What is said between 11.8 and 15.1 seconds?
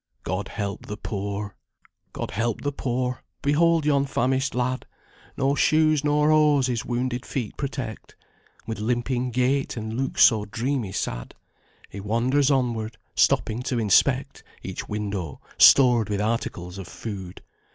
He wanders onward, stopping to inspect Each